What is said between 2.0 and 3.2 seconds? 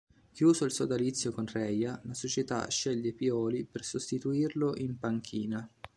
la società sceglie